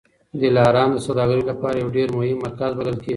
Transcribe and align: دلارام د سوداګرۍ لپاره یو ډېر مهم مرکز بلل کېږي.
دلارام 0.41 0.89
د 0.93 0.97
سوداګرۍ 1.07 1.43
لپاره 1.51 1.75
یو 1.77 1.89
ډېر 1.97 2.07
مهم 2.17 2.37
مرکز 2.45 2.71
بلل 2.79 2.95
کېږي. 3.03 3.09